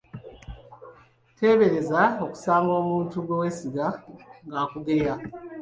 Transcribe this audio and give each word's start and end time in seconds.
Teebereza 1.37 2.01
okusanga 2.25 2.71
omuntu 2.81 3.15
gwe 3.25 3.35
weesiga 3.41 3.87
nga 4.45 4.57
akugeya! 4.63 5.13